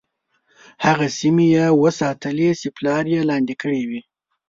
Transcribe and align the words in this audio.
هغه 0.85 1.07
سیمي 1.19 1.47
یې 1.55 1.65
وساتلې 1.81 2.49
چې 2.59 2.67
پلار 2.77 3.03
یې 3.13 3.21
لاندي 3.29 3.55
کړې 3.61 3.81
وې. 3.89 4.01